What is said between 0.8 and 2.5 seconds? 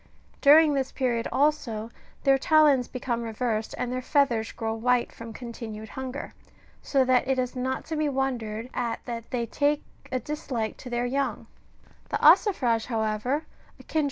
period, also, their